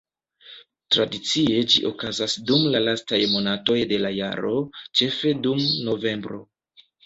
[0.95, 6.45] Tradicie ĝi okazas dum la lastaj monatoj de la jaro, ĉefe dum novembro.